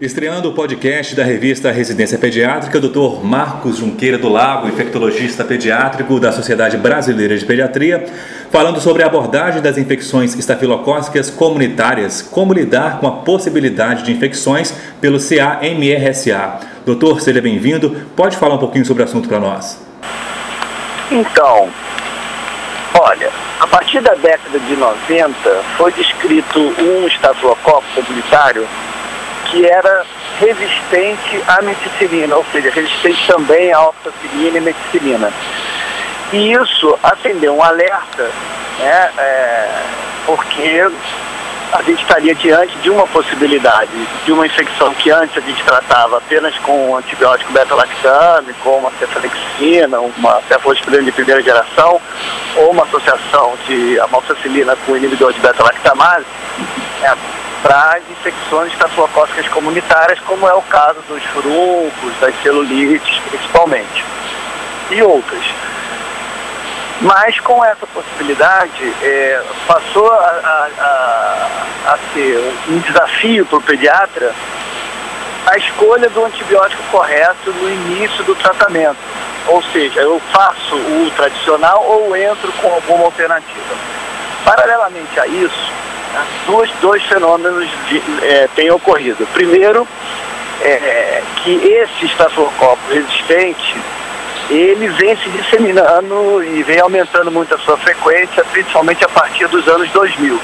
[0.00, 3.22] Estreando o podcast da revista Residência Pediátrica, Dr.
[3.22, 8.06] Marcos Junqueira do Lago, infectologista pediátrico da Sociedade Brasileira de Pediatria,
[8.50, 14.72] falando sobre a abordagem das infecções estafilocócicas comunitárias, como lidar com a possibilidade de infecções
[15.02, 16.60] pelo CA-MRSA.
[16.86, 17.90] Doutor, seja bem-vindo.
[18.16, 19.78] Pode falar um pouquinho sobre o assunto para nós?
[21.10, 21.68] Então,
[22.98, 23.28] olha,
[23.60, 25.34] a partir da década de 90
[25.76, 28.66] foi descrito um estafilococo comunitário
[29.50, 30.04] que era
[30.38, 35.32] resistente à meticilina, ou seja, resistente também à oxacilina e meticilina.
[36.32, 38.30] E isso acendeu um alerta,
[38.78, 39.68] né, é,
[40.24, 40.86] porque
[41.72, 43.90] a gente estaria diante de uma possibilidade
[44.24, 50.00] de uma infecção que antes a gente tratava apenas com antibiótico beta-lactame, com uma cefalexina,
[50.00, 52.00] uma cefalosporina de primeira geração,
[52.56, 56.26] ou uma associação de amoxicilina com inibidor de beta-lactamase,
[57.00, 57.16] né,
[57.62, 64.04] para as infecções estafilocócicas comunitárias, como é o caso dos furuncos, das celulites, principalmente,
[64.90, 65.44] e outras.
[67.02, 74.34] Mas com essa possibilidade, é, passou a, a, a, ser um desafio para o pediatra
[75.46, 78.98] a escolha do antibiótico correto no início do tratamento.
[79.46, 83.74] Ou seja, eu faço o tradicional ou entro com alguma alternativa.
[84.44, 85.72] Paralelamente a isso,
[86.46, 89.26] dois, dois fenômenos de, é, têm ocorrido.
[89.32, 89.86] Primeiro,
[90.62, 93.76] é, que esse estafilococo resistente,
[94.50, 99.66] ele vem se disseminando e vem aumentando muito a sua frequência, principalmente a partir dos
[99.68, 100.40] anos 2000.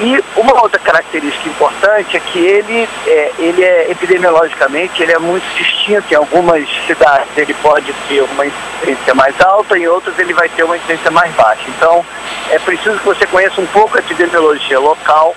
[0.00, 5.44] E uma outra característica importante é que ele é, ele é epidemiologicamente ele é muito
[5.56, 6.12] distinto.
[6.12, 10.64] Em algumas cidades ele pode ter uma incidência mais alta, em outras ele vai ter
[10.64, 11.62] uma incidência mais baixa.
[11.68, 12.04] Então
[12.50, 15.36] é preciso que você conheça um pouco a epidemiologia local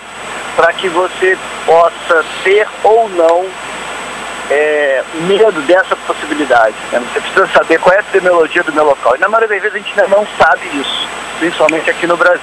[0.55, 3.45] para que você possa ter ou não
[4.49, 6.75] é, medo dessa possibilidade.
[6.91, 6.99] Né?
[7.13, 9.15] Você precisa saber qual é a epidemiologia do meu local.
[9.15, 11.07] E na maioria das vezes a gente ainda não sabe isso,
[11.39, 12.41] principalmente aqui no Brasil.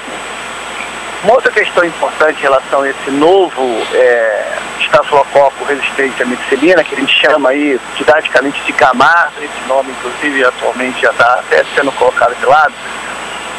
[1.24, 3.62] Uma outra questão importante em relação a esse novo
[3.94, 4.44] é,
[4.78, 10.44] estafilococo resistente à meticilina, que a gente chama aí didaticamente de Camargo, esse nome inclusive
[10.44, 12.74] atualmente já está até sendo colocado de lado,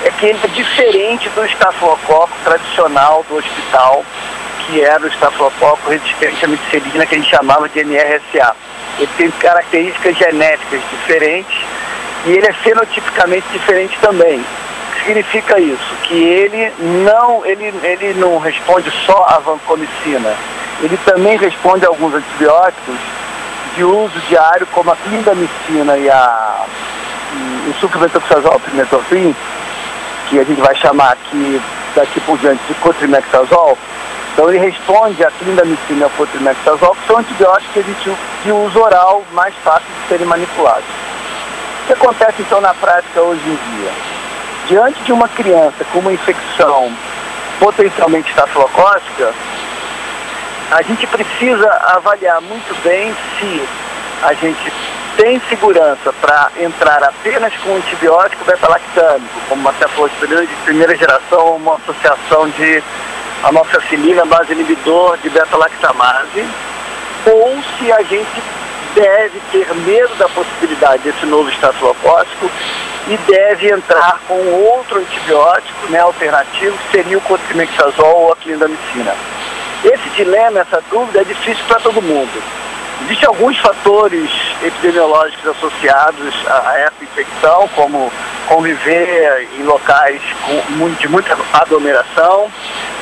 [0.03, 4.05] é que ele é diferente do estafilococo tradicional do hospital,
[4.59, 8.55] que era o estafilococo resistente à meticilina, que a gente chamava de MRSA.
[8.99, 11.57] Ele tem características genéticas diferentes
[12.27, 14.45] e ele é fenotipicamente diferente também
[15.05, 15.95] significa isso?
[16.03, 16.73] Que ele
[17.03, 20.33] não, ele, ele não responde só à vancomicina,
[20.81, 22.95] ele também responde a alguns antibióticos
[23.75, 26.65] de uso diário, como a clindamicina e, a,
[27.69, 29.35] o sucrometoxazol primetorfin,
[30.29, 31.61] que a gente vai chamar aqui
[31.95, 33.77] daqui por diante de cotrimexazol.
[34.33, 38.11] Então ele responde a clindamicina e ao cotrimexazol, que são antibióticos que a gente
[38.43, 40.83] de uso oral mais fácil de serem manipulados.
[41.83, 44.14] O que acontece então na prática hoje em dia?
[44.67, 46.91] Diante de uma criança com uma infecção
[47.59, 49.33] potencialmente estafilocócica,
[50.71, 53.63] a gente precisa avaliar muito bem se
[54.23, 54.71] a gente
[55.17, 61.75] tem segurança para entrar apenas com antibiótico beta-lactâmico, como uma cefalosporina de primeira geração, uma
[61.75, 62.83] associação de
[63.43, 66.45] amoxicilina base inibidor de beta-lactamase,
[67.27, 68.43] ou se a gente
[68.93, 72.49] deve ter medo da possibilidade desse novo estafilocócico
[73.07, 79.13] e deve entrar com outro antibiótico né, alternativo, que seria o cotrimexazol ou a clindamicina.
[79.83, 82.43] Esse dilema, essa dúvida é difícil para todo mundo.
[83.03, 84.31] Existem alguns fatores
[84.63, 88.11] epidemiológicos associados a essa infecção, como
[88.47, 92.49] conviver em locais com, de muita aglomeração,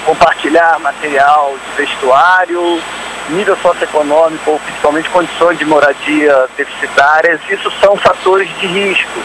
[0.06, 2.82] compartilhar material de vestuário,
[3.30, 9.20] nível socioeconômico principalmente condições de moradia deficitárias, isso são fatores de risco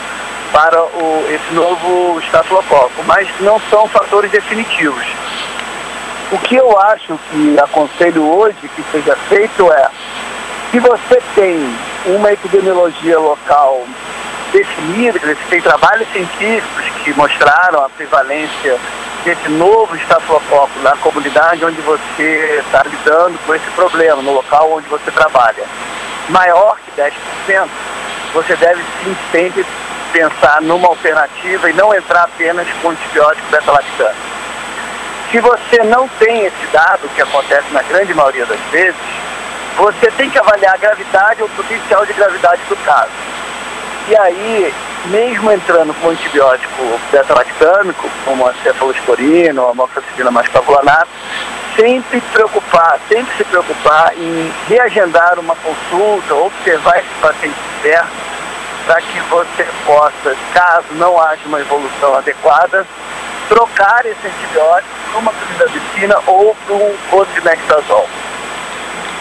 [0.53, 5.05] para o, esse novo estafilococo, mas não são fatores definitivos.
[6.31, 9.89] O que eu acho que aconselho hoje que seja feito é,
[10.71, 11.75] se você tem
[12.07, 13.85] uma epidemiologia local
[14.53, 18.79] definida, se tem trabalhos científicos que mostraram a prevalência
[19.25, 24.89] desse novo estafilococo na comunidade onde você está lidando com esse problema, no local onde
[24.89, 25.65] você trabalha,
[26.29, 27.69] maior que 10%,
[28.35, 29.67] você deve sim sempre
[30.13, 34.17] pensar numa alternativa e não entrar apenas com antibiótico beta-lactano.
[35.31, 39.01] Se você não tem esse dado, que acontece na grande maioria das vezes,
[39.77, 43.11] você tem que avaliar a gravidade ou potencial de gravidade do caso.
[44.09, 44.75] E aí,
[45.07, 51.11] mesmo entrando com antibiótico beta-lactâmico, como a cefalosporina ou a moxicilina mais pavulanato,
[51.77, 58.28] sempre preocupar, sempre se preocupar em reagendar uma consulta, observar esse paciente perto,
[58.89, 62.87] para que você possa, caso não haja uma evolução adequada,
[63.47, 68.09] trocar esse antibiótico para uma clindamicina ou para um codrimexazol.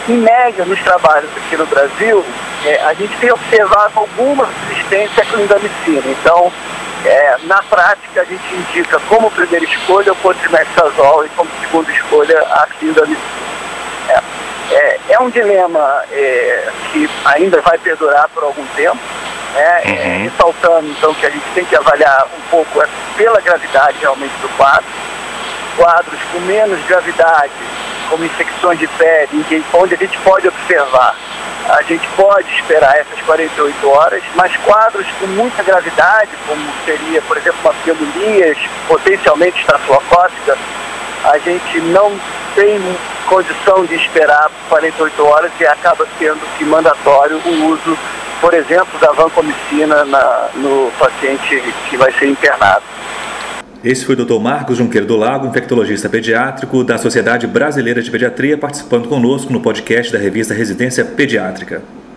[0.08, 2.24] Em média, nos trabalhos aqui no Brasil,
[2.64, 6.02] é, a gente tem observado alguma resistência à clindamicina.
[6.06, 6.50] Então,
[7.04, 12.40] é, na prática, a gente indica como primeira escolha o codrimexazol e como segunda escolha
[12.40, 13.18] a clindamicina.
[14.08, 14.20] É,
[14.74, 18.98] é, é um dilema é, que ainda vai perdurar por algum tempo,
[19.54, 19.82] né?
[19.84, 20.24] É, uhum.
[20.24, 22.82] ressaltando então que a gente tem que avaliar um pouco
[23.16, 24.84] pela gravidade realmente do quadro.
[25.76, 27.52] Quadros com menos gravidade,
[28.10, 31.14] como infecções de pele, onde a gente pode observar
[31.68, 37.36] a gente pode esperar essas 48 horas, mas quadros com muita gravidade, como seria, por
[37.36, 38.56] exemplo, uma pneumonia
[38.86, 40.56] potencialmente estafilocócica,
[41.24, 42.18] a gente não
[42.54, 42.80] tem
[43.26, 47.98] condição de esperar 48 horas e acaba sendo que mandatório o uso,
[48.40, 52.82] por exemplo, da vancomicina na, no paciente que vai ser internado.
[53.84, 54.40] Esse foi o Dr.
[54.40, 60.12] Marcos Junqueiro do Lago, infectologista pediátrico da Sociedade Brasileira de Pediatria, participando conosco no podcast
[60.12, 61.82] da revista Residência Pediátrica.